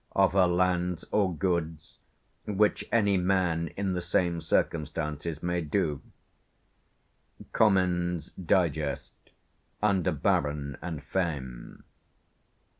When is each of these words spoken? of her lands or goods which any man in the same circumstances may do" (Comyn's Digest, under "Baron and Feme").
of 0.15 0.33
her 0.33 0.47
lands 0.47 1.05
or 1.11 1.31
goods 1.31 1.99
which 2.47 2.83
any 2.91 3.17
man 3.17 3.67
in 3.77 3.93
the 3.93 4.01
same 4.01 4.41
circumstances 4.41 5.43
may 5.43 5.61
do" 5.61 6.01
(Comyn's 7.53 8.31
Digest, 8.31 9.13
under 9.79 10.11
"Baron 10.11 10.75
and 10.81 11.03
Feme"). 11.03 11.83